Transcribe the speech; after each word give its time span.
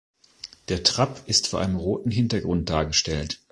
Der 0.69 0.81
Trapp 0.81 1.21
ist 1.27 1.45
vor 1.47 1.59
einem 1.59 1.75
roten 1.75 2.09
Hintergrund 2.09 2.67
dargestellt. 2.71 3.39